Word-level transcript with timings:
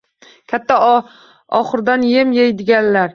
Katta 0.53 0.77
oxurdan 1.59 2.07
yem 2.11 2.31
yeydiganlar 2.39 3.09